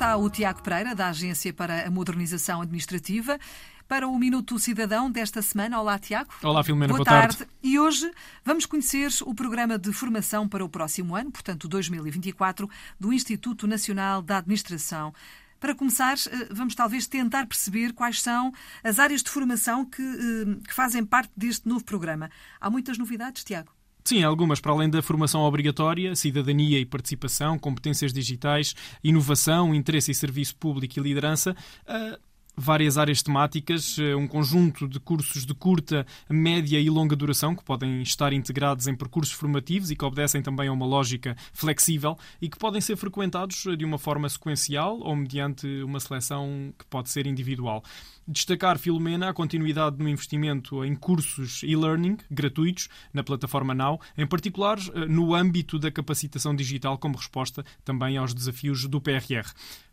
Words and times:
está 0.00 0.16
o 0.16 0.30
Tiago 0.30 0.62
Pereira, 0.62 0.94
da 0.94 1.08
Agência 1.08 1.52
para 1.52 1.86
a 1.86 1.90
Modernização 1.90 2.62
Administrativa, 2.62 3.38
para 3.86 4.08
o 4.08 4.18
Minuto 4.18 4.58
Cidadão 4.58 5.10
desta 5.10 5.42
semana. 5.42 5.78
Olá, 5.78 5.98
Tiago. 5.98 6.30
Olá, 6.42 6.64
Filomena. 6.64 6.94
Boa, 6.94 7.04
boa 7.04 7.04
tarde. 7.04 7.36
tarde. 7.36 7.52
E 7.62 7.78
hoje 7.78 8.10
vamos 8.42 8.64
conhecer 8.64 9.10
o 9.26 9.34
programa 9.34 9.78
de 9.78 9.92
formação 9.92 10.48
para 10.48 10.64
o 10.64 10.70
próximo 10.70 11.14
ano, 11.14 11.30
portanto 11.30 11.68
2024, 11.68 12.66
do 12.98 13.12
Instituto 13.12 13.66
Nacional 13.66 14.22
da 14.22 14.38
Administração. 14.38 15.12
Para 15.60 15.74
começar, 15.74 16.14
eh, 16.14 16.48
vamos 16.50 16.74
talvez 16.74 17.06
tentar 17.06 17.46
perceber 17.46 17.92
quais 17.92 18.22
são 18.22 18.54
as 18.82 18.98
áreas 18.98 19.22
de 19.22 19.28
formação 19.28 19.84
que, 19.84 20.02
eh, 20.02 20.66
que 20.66 20.72
fazem 20.72 21.04
parte 21.04 21.30
deste 21.36 21.68
novo 21.68 21.84
programa. 21.84 22.30
Há 22.58 22.70
muitas 22.70 22.96
novidades, 22.96 23.44
Tiago? 23.44 23.70
Sim, 24.04 24.22
algumas, 24.22 24.60
para 24.60 24.72
além 24.72 24.88
da 24.88 25.02
formação 25.02 25.42
obrigatória, 25.42 26.14
cidadania 26.16 26.78
e 26.78 26.86
participação, 26.86 27.58
competências 27.58 28.12
digitais, 28.12 28.74
inovação, 29.04 29.74
interesse 29.74 30.10
e 30.10 30.14
serviço 30.14 30.56
público 30.56 30.98
e 30.98 31.02
liderança, 31.02 31.54
uh, 31.82 32.29
várias 32.56 32.98
áreas 32.98 33.22
temáticas, 33.22 33.96
eh, 33.98 34.14
um 34.14 34.26
conjunto 34.26 34.88
de 34.88 35.00
cursos 35.00 35.46
de 35.46 35.54
curta, 35.54 36.06
média 36.28 36.78
e 36.78 36.90
longa 36.90 37.16
duração 37.16 37.54
que 37.54 37.64
podem 37.64 38.02
estar 38.02 38.32
integrados 38.32 38.86
em 38.86 38.94
percursos 38.94 39.34
formativos 39.34 39.90
e 39.90 39.96
que 39.96 40.04
obedecem 40.04 40.42
também 40.42 40.68
a 40.68 40.72
uma 40.72 40.86
lógica 40.86 41.36
flexível 41.52 42.16
e 42.40 42.48
que 42.48 42.58
podem 42.58 42.80
ser 42.80 42.96
frequentados 42.96 43.64
de 43.76 43.84
uma 43.84 43.98
forma 43.98 44.28
sequencial 44.28 44.98
ou 45.00 45.16
mediante 45.16 45.66
uma 45.82 46.00
seleção 46.00 46.72
que 46.78 46.84
pode 46.86 47.10
ser 47.10 47.26
individual. 47.26 47.82
Destacar, 48.26 48.78
Filomena, 48.78 49.30
a 49.30 49.34
continuidade 49.34 49.96
no 49.98 50.08
investimento 50.08 50.84
em 50.84 50.94
cursos 50.94 51.62
e-learning 51.64 52.16
gratuitos 52.30 52.88
na 53.12 53.24
plataforma 53.24 53.74
Now, 53.74 54.00
em 54.16 54.26
particular 54.26 54.78
eh, 54.78 55.06
no 55.06 55.34
âmbito 55.34 55.78
da 55.78 55.90
capacitação 55.90 56.54
digital 56.54 56.98
como 56.98 57.16
resposta 57.16 57.64
também 57.84 58.16
aos 58.16 58.34
desafios 58.34 58.86
do 58.86 59.00
PRR. 59.00 59.52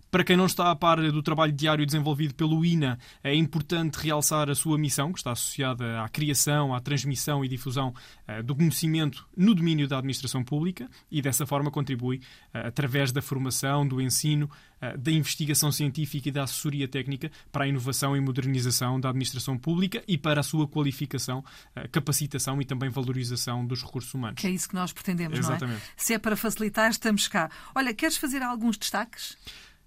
Para 0.10 0.24
quem 0.24 0.38
não 0.38 0.46
está 0.46 0.72
a 0.72 0.76
par 0.76 1.02
do 1.12 1.22
trabalho 1.22 1.52
diário 1.52 1.86
desenvolvido 1.86 2.34
pelo 2.34 2.64
INA, 2.64 2.98
é 3.24 3.36
importante 3.36 3.96
realçar 3.96 4.50
a 4.50 4.56
sua 4.56 4.78
missão, 4.78 5.12
que 5.12 5.20
está 5.20 5.32
associada 5.32 6.02
à 6.02 6.08
criação, 6.08 6.74
à 6.74 6.80
transmissão 6.80 7.44
e 7.44 7.48
difusão 7.48 7.94
uh, 8.28 8.42
do 8.42 8.56
conhecimento 8.56 9.28
no 9.36 9.54
domínio 9.54 9.88
da 9.88 9.98
administração 9.98 10.44
pública 10.44 10.90
e 11.12 11.22
dessa 11.22 11.46
forma 11.46 11.70
contribui, 11.70 12.18
uh, 12.18 12.68
através 12.68 13.12
da 13.12 13.22
formação, 13.22 13.86
do 13.86 14.00
ensino, 14.02 14.50
uh, 14.82 14.98
da 14.98 15.12
investigação 15.12 15.72
científica 15.74 16.30
e 16.30 16.32
da 16.32 16.44
assessoria 16.44 16.88
técnica 16.88 17.30
para 17.52 17.66
a 17.66 17.68
inovação 17.68 18.16
e 18.16 18.22
modernização 18.22 19.00
da 19.00 19.10
administração 19.10 19.58
pública 19.58 20.02
e 20.08 20.18
para 20.18 20.40
a 20.40 20.44
sua 20.44 20.68
qualificação, 20.68 21.44
capacitação 21.92 22.62
e 22.62 22.66
também 22.66 22.90
valorização 22.90 23.66
dos 23.66 23.84
recursos 23.84 24.14
humanos. 24.14 24.40
Que 24.40 24.48
é 24.48 24.52
isso 24.52 24.70
que 24.70 24.76
nós 24.76 24.94
pretendemos, 24.94 25.38
Exatamente. 25.40 25.68
não 25.68 25.76
é? 25.76 25.82
Se 25.96 26.14
é 26.14 26.20
para 26.20 26.36
facilitar, 26.36 26.90
estamos 26.90 27.28
cá. 27.28 27.50
Olha, 27.76 27.94
queres 27.94 28.18
fazer 28.18 28.42
alguns 28.42 28.78
destaques? 28.78 29.38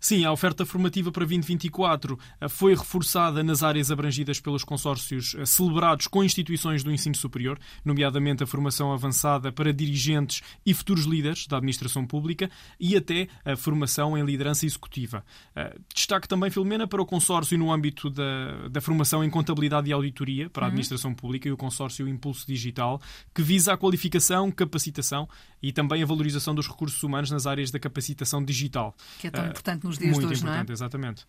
Sim, 0.01 0.25
a 0.25 0.33
oferta 0.33 0.65
formativa 0.65 1.13
para 1.13 1.27
2024 1.27 2.19
eh, 2.41 2.49
foi 2.49 2.75
reforçada 2.75 3.43
nas 3.43 3.63
áreas 3.63 3.91
abrangidas 3.91 4.41
pelos 4.41 4.65
consórcios 4.65 5.37
eh, 5.39 5.45
celebrados 5.45 6.07
com 6.07 6.25
instituições 6.25 6.83
do 6.83 6.91
ensino 6.91 7.15
superior, 7.15 7.59
nomeadamente 7.85 8.43
a 8.43 8.47
formação 8.47 8.93
avançada 8.93 9.53
para 9.53 9.75
dirigentes 9.75 10.43
e 10.65 10.73
futuros 10.73 11.05
líderes 11.05 11.47
da 11.47 11.59
administração 11.59 12.07
pública 12.07 12.51
e 12.79 12.97
até 12.97 13.29
a 13.45 13.57
formação 13.57 14.17
em 14.17 14.25
liderança 14.25 14.65
executiva. 14.65 15.23
Eh, 15.55 15.77
destaque 15.95 16.27
também, 16.27 16.51
Filomena, 16.51 16.87
para 16.87 17.03
o 17.03 17.07
consórcio 17.07 17.59
no 17.59 17.71
âmbito 17.71 18.09
da, 18.09 18.69
da 18.71 18.81
formação 18.81 19.23
em 19.23 19.29
contabilidade 19.29 19.91
e 19.91 19.93
auditoria 19.93 20.49
para 20.49 20.65
a 20.65 20.67
uhum. 20.67 20.69
administração 20.69 21.13
pública 21.13 21.47
e 21.47 21.53
o 21.53 21.59
consórcio 21.59 22.09
Impulso 22.09 22.47
Digital, 22.47 23.03
que 23.35 23.43
visa 23.43 23.75
a 23.75 23.77
qualificação, 23.77 24.51
capacitação 24.51 25.29
e 25.63 25.73
também 25.73 26.03
a 26.03 26.07
valorização 26.07 26.55
dos 26.55 26.67
recursos 26.67 27.03
humanos 27.03 27.31
nas 27.31 27.47
áreas 27.47 27.71
da 27.71 27.79
capacitação 27.79 28.43
digital. 28.43 28.95
Que 29.19 29.27
é 29.27 29.31
tão 29.31 29.45
uh, 29.45 29.49
importante 29.49 29.87
nos 29.91 29.99
dias 29.99 30.19
de 30.19 30.27
hoje, 30.27 30.45
não 30.45 30.55
é? 30.55 30.65
Exatamente. 30.69 31.27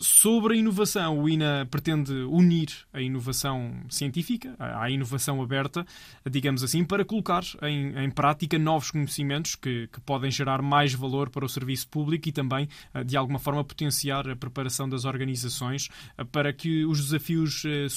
Sobre 0.00 0.54
a 0.54 0.56
inovação, 0.56 1.20
o 1.20 1.28
INA 1.28 1.66
pretende 1.70 2.12
unir 2.12 2.70
a 2.92 3.00
inovação 3.00 3.72
científica, 3.88 4.56
à 4.58 4.90
inovação 4.90 5.40
aberta, 5.40 5.86
digamos 6.28 6.64
assim, 6.64 6.82
para 6.84 7.04
colocar 7.04 7.44
em, 7.62 7.96
em 7.96 8.10
prática 8.10 8.58
novos 8.58 8.90
conhecimentos 8.90 9.54
que, 9.54 9.86
que, 9.86 10.00
podem 10.00 10.28
gerar 10.28 10.60
mais 10.60 10.92
valor 10.92 11.30
para 11.30 11.44
o 11.44 11.48
serviço 11.48 11.86
público 11.88 12.28
e 12.28 12.32
também, 12.32 12.68
eh, 12.92 13.04
de 13.04 13.16
alguma 13.16 13.38
forma, 13.38 13.62
potenciar 13.62 14.28
a 14.28 14.34
preparação 14.34 14.88
das 14.88 15.04
organizações 15.04 15.88
eh, 16.18 16.24
para 16.24 16.52
que 16.52 16.84
os 16.84 17.00
desafios 17.00 17.62
eh, 17.64 17.88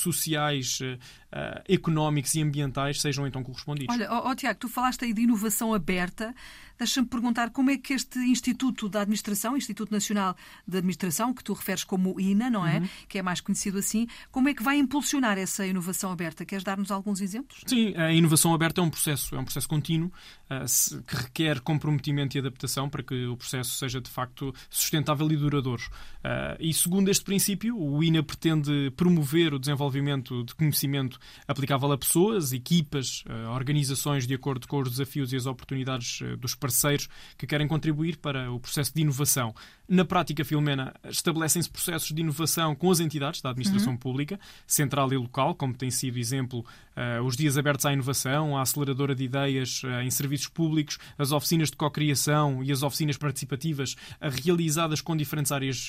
sociais, 1.35 1.63
económicos 1.68 2.34
e 2.35 2.41
ambientais 2.41 3.01
sejam 3.01 3.28
então 3.28 3.44
correspondidos. 3.44 3.94
Olha, 3.94 4.12
oh, 4.12 4.29
oh, 4.29 4.35
Tiago, 4.35 4.59
tu 4.59 4.69
falaste 4.69 5.03
aí 5.03 5.13
de 5.13 5.22
inovação 5.22 5.73
aberta. 5.73 6.34
Deixa-me 6.78 7.07
perguntar 7.07 7.51
como 7.51 7.72
é 7.72 7.78
que 7.78 7.94
este 7.94 8.19
Instituto 8.19 8.90
da 8.90 9.01
Administração, 9.01 9.56
Instituto 9.56 9.91
Nacional 9.91 10.35
de 10.68 10.78
Administração, 10.78 11.34
que 11.34 11.41
tu 11.41 11.53
referes 11.53 11.85
como 11.85 12.19
INA, 12.19 12.50
não 12.50 12.68
é? 12.68 12.79
Uhum. 12.79 12.90
Que 13.07 13.19
é 13.19 13.22
mais 13.22 13.40
conhecido 13.40 13.78
assim, 13.78 14.07
como 14.29 14.50
é 14.50 14.53
que 14.53 14.62
vai 14.62 14.78
impulsionar 14.78 15.38
essa 15.38 15.66
inovação 15.66 16.12
aberta? 16.12 16.44
Queres 16.44 16.66
dar-nos 16.66 16.91
alguns 16.91 17.22
exemplos? 17.22 17.62
Sim, 17.66 17.95
a 17.95 18.12
inovação 18.12 18.53
aberta 18.53 18.81
é 18.81 18.84
um 18.84 18.90
processo, 18.90 19.35
é 19.35 19.40
um 19.40 19.45
processo 19.45 19.69
contínuo 19.69 20.12
uh, 20.50 21.03
que 21.03 21.16
requer 21.16 21.62
comprometimento 21.62 22.38
e 22.38 22.40
adaptação 22.40 22.90
para 22.90 23.01
que 23.01 23.25
o 23.25 23.38
processo 23.38 23.72
seja 23.78 24.01
de 24.01 24.09
facto 24.09 24.53
sustentável 24.69 25.31
e 25.31 25.38
duradouro. 25.38 25.84
Uh, 26.18 26.59
e 26.59 26.74
segundo 26.74 27.09
este 27.09 27.24
princípio, 27.24 27.79
o 27.79 28.03
INA 28.03 28.22
pretende 28.22 28.91
promover 28.97 29.53
o 29.53 29.59
desenvolvimento 29.59 30.44
de 30.44 30.53
conhecimento 30.53 31.18
aplicável 31.47 31.91
a 31.91 31.97
pessoas, 31.97 32.53
equipas, 32.53 33.24
uh, 33.28 33.52
organizações 33.52 34.25
de 34.28 34.34
acordo 34.34 34.68
com 34.68 34.81
os 34.81 34.90
desafios 34.90 35.34
e 35.34 35.36
as 35.36 35.46
oportunidades 35.46 36.19
dos 36.40 36.56
parceiros 36.56 37.08
que 37.38 37.47
querem 37.47 37.68
contribuir 37.68 38.18
para 38.18 38.52
o 38.52 38.59
processo 38.59 38.94
de 38.94 39.02
inovação. 39.02 39.53
Na 39.88 40.03
prática, 40.03 40.44
Filomena, 40.44 40.94
estabelecem-se 41.08 41.69
processos 41.69 42.12
de 42.12 42.22
inovação 42.22 42.75
com 42.75 42.90
as 42.90 43.00
entidades 43.00 43.41
da 43.41 43.52
administração 43.52 43.94
uhum. 43.94 44.00
pública, 44.00 44.40
central 44.66 45.13
e 45.13 45.18
local, 45.18 45.53
como 45.53 45.75
tem 45.75 45.91
sido 45.91 46.18
exemplo 46.18 46.66
uh, 46.96 47.24
os 47.24 47.38
dias 47.38 47.57
abertos 47.57 47.86
à 47.86 47.94
inovação, 47.94 48.57
a 48.57 48.62
aceleradora 48.62 49.13
de 49.13 49.24
ideias 49.24 49.81
em 50.03 50.09
serviços 50.09 50.47
públicos, 50.47 50.97
as 51.18 51.31
oficinas 51.31 51.69
de 51.69 51.78
cocriação 51.78 52.63
e 52.63 52.72
as 52.72 52.81
oficinas 52.81 53.18
participativas 53.18 53.96
realizadas 54.22 55.02
com 55.02 55.16
diferentes 55.16 55.52
áreas 55.52 55.88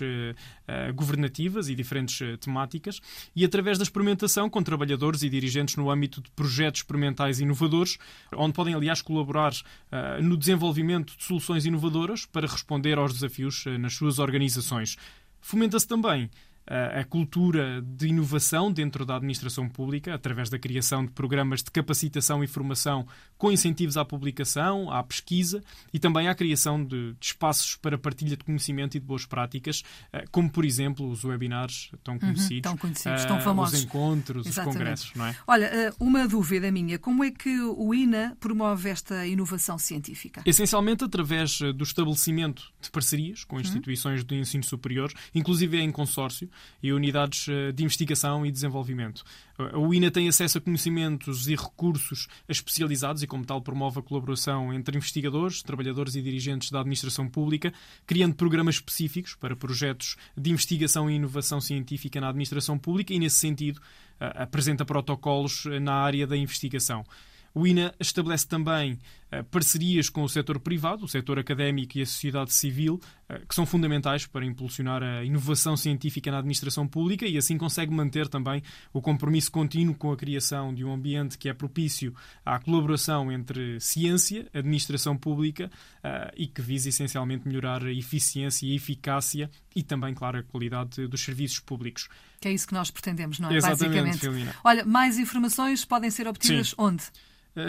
governativas 0.95 1.69
e 1.69 1.75
diferentes 1.75 2.19
temáticas, 2.41 3.01
e 3.35 3.45
através 3.45 3.79
da 3.79 3.85
experimentação 3.85 4.49
com 4.51 4.63
trabalhadores 4.63 5.16
e 5.23 5.29
dirigentes 5.29 5.77
no 5.77 5.91
âmbito 5.91 6.21
de 6.21 6.31
projetos 6.31 6.81
experimentais 6.81 7.41
inovadores, 7.41 7.99
onde 8.35 8.53
podem, 8.53 8.75
aliás, 8.75 9.03
colaborar 9.03 9.53
no 10.23 10.37
desenvolvimento 10.37 11.17
de 11.17 11.25
soluções 11.25 11.67
inovadoras 11.67 12.27
para 12.27 12.47
responder 12.47 12.99
aos 12.99 13.13
desafios 13.13 13.65
nas 13.81 13.95
suas 13.95 14.19
organizações. 14.19 14.97
Fomenta-se 15.41 15.87
também 15.87 16.31
a 16.67 17.05
cultura 17.05 17.81
de 17.81 18.09
inovação 18.09 18.73
dentro 18.73 19.07
da 19.07 19.17
administração 19.17 19.69
pública, 19.69 20.15
através 20.15 20.51
da 20.51 20.59
criação 20.59 21.05
de 21.05 21.13
programas 21.13 21.63
de 21.63 21.71
capacitação 21.71 22.43
e 22.43 22.47
formação 22.47 23.07
com 23.39 23.53
incentivos 23.53 23.97
à 23.97 24.05
publicação, 24.05 24.91
à 24.91 25.03
pesquisa 25.03 25.63
e 25.93 25.99
também 25.99 26.29
à 26.29 26.35
criação 26.35 26.83
de, 26.85 27.13
de 27.13 27.27
espaços 27.27 27.77
para 27.77 27.97
partilha 27.97 28.37
de 28.37 28.45
conhecimento 28.45 28.97
e 28.97 29.01
de 29.01 29.07
boas 29.07 29.25
práticas, 29.27 29.83
eh, 30.13 30.25
como, 30.31 30.51
por 30.51 30.65
exemplo, 30.65 31.09
os 31.09 31.25
webinars 31.25 31.91
tão 32.03 32.19
conhecidos, 32.19 32.71
uhum, 32.71 32.77
tão, 32.77 32.77
conhecidos 32.77 33.25
tão 33.25 33.41
famosos. 33.41 33.79
os 33.79 33.85
encontros, 33.85 34.47
Exatamente. 34.47 34.69
os 34.69 34.79
congressos. 34.79 35.15
Não 35.15 35.27
é? 35.27 35.37
Olha, 35.47 35.67
eh, 35.67 35.93
uma 36.01 36.27
dúvida 36.27 36.71
minha: 36.73 36.99
como 36.99 37.23
é 37.23 37.31
que 37.31 37.61
o 37.61 37.95
INA 37.95 38.37
promove 38.41 38.89
esta 38.89 39.27
inovação 39.27 39.79
científica? 39.79 40.43
Essencialmente 40.45 41.05
através 41.05 41.61
eh, 41.61 41.73
do 41.73 41.85
estabelecimento 41.85 42.73
de 42.81 42.91
parcerias 42.91 43.45
com 43.45 43.57
uhum. 43.57 43.63
instituições 43.63 44.21
uhum. 44.21 44.27
de 44.27 44.35
ensino 44.37 44.65
superior, 44.65 45.13
inclusive 45.35 45.79
em 45.79 45.93
consórcio 45.93 46.49
e 46.83 46.93
unidades 46.93 47.49
eh, 47.49 47.73
de 47.73 47.85
investigação 47.85 48.45
e 48.45 48.51
desenvolvimento. 48.51 49.25
O 49.75 49.95
INA 49.95 50.11
tem 50.11 50.29
acesso 50.29 50.59
a 50.59 50.61
conhecimentos 50.61 51.49
e 51.49 51.55
recursos 51.55 52.29
especializados 52.47 53.23
e, 53.23 53.27
como 53.27 53.45
tal, 53.45 53.63
promove 53.63 54.01
a 54.01 54.03
colaboração 54.03 54.73
entre 54.73 54.97
investigadores, 54.97 55.63
trabalhadores 55.63 56.15
e 56.15 56.21
dirigentes 56.21 56.71
da 56.71 56.81
administração 56.81 57.27
pública, 57.27 57.73
criando 58.07 58.35
programas 58.35 58.75
específicos 58.75 59.35
para 59.35 59.57
projetos 59.57 60.17
de 60.37 60.51
investigação 60.51 61.11
e 61.11 61.15
inovação 61.15 61.61
científica 61.61 62.21
na 62.21 62.29
administração 62.29 62.79
pública 62.79 63.15
e, 63.15 63.19
nesse 63.19 63.37
sentido, 63.37 63.81
apresenta 64.21 64.85
protocolos 64.85 65.65
na 65.81 65.95
área 65.95 66.27
da 66.27 66.37
investigação. 66.37 67.05
O 67.57 67.67
INA 67.67 67.95
estabelece 67.99 68.47
também 68.47 68.99
parcerias 69.51 70.09
com 70.09 70.23
o 70.23 70.29
setor 70.29 70.61
privado, 70.61 71.05
o 71.05 71.09
setor 71.09 71.39
académico 71.39 71.99
e 71.99 72.03
a 72.03 72.07
sociedade 72.07 72.53
civil, 72.53 73.01
uh, 73.29 73.47
que 73.47 73.55
são 73.55 73.67
fundamentais 73.67 74.27
para 74.27 74.45
impulsionar 74.45 75.03
a 75.03 75.25
inovação 75.25 75.77
científica 75.77 76.31
na 76.31 76.39
administração 76.39 76.87
pública 76.87 77.27
e 77.27 77.37
assim 77.37 77.59
consegue 77.59 77.93
manter 77.93 78.29
também 78.29 78.63
o 78.93 79.01
compromisso 79.01 79.51
contínuo 79.51 79.95
com 79.95 80.13
a 80.13 80.17
criação 80.17 80.73
de 80.73 80.85
um 80.85 80.93
ambiente 80.93 81.37
que 81.37 81.49
é 81.49 81.55
propício 81.55 82.15
à 82.45 82.59
colaboração 82.59 83.31
entre 83.33 83.81
ciência, 83.81 84.47
administração 84.55 85.17
pública 85.17 85.71
uh, 85.99 86.33
e 86.37 86.47
que 86.47 86.63
visa 86.63 86.89
essencialmente 86.89 87.47
melhorar 87.49 87.85
a 87.85 87.93
eficiência 87.93 88.67
e 88.67 88.73
a 88.73 88.77
eficácia 88.77 89.51
e 89.75 89.83
também, 89.83 90.15
claro, 90.15 90.39
a 90.39 90.43
qualidade 90.43 91.07
dos 91.07 91.23
serviços 91.23 91.61
públicos. 91.61 92.09
Que 92.41 92.49
é 92.49 92.53
isso 92.53 92.67
que 92.67 92.75
nós 92.75 92.91
pretendemos, 92.91 93.39
não 93.39 93.51
é? 93.51 93.57
Exatamente, 93.57 94.07
Basicamente. 94.07 94.57
Olha, 94.63 94.85
mais 94.85 95.19
informações 95.19 95.85
podem 95.85 96.11
ser 96.11 96.29
obtidas 96.29 96.69
Sim. 96.69 96.75
onde? 96.79 97.05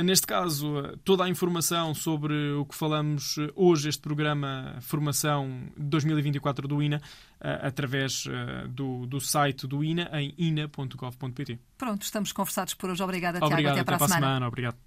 Neste 0.03 0.27
caso, 0.27 0.97
toda 1.03 1.23
a 1.23 1.29
informação 1.29 1.95
sobre 1.95 2.51
o 2.51 2.65
que 2.65 2.75
falamos 2.75 3.37
hoje, 3.55 3.87
este 3.87 4.01
programa 4.01 4.75
Formação 4.81 5.69
2024 5.77 6.67
do 6.67 6.83
INA, 6.83 7.01
através 7.39 8.25
do, 8.69 9.05
do 9.05 9.21
site 9.21 9.65
do 9.65 9.83
INA 9.83 10.09
em 10.13 10.33
ina.gov.pt. 10.37 11.59
Pronto, 11.77 12.01
estamos 12.01 12.33
conversados 12.33 12.73
por 12.73 12.89
hoje. 12.89 13.01
Obrigada, 13.01 13.39
Tiago. 13.39 13.53
Obrigado, 13.53 13.75
até 13.75 13.83
para 13.83 13.95
até 13.95 14.03
a 14.03 14.07
semana. 14.07 14.25
semana. 14.27 14.47
Obrigado. 14.47 14.77